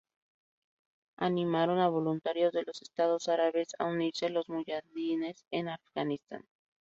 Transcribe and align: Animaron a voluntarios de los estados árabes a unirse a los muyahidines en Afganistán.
Animaron 1.17 1.77
a 1.77 1.87
voluntarios 1.87 2.53
de 2.53 2.63
los 2.65 2.81
estados 2.81 3.27
árabes 3.27 3.67
a 3.77 3.85
unirse 3.85 4.25
a 4.25 4.29
los 4.29 4.49
muyahidines 4.49 5.45
en 5.51 5.69
Afganistán. 5.69 6.43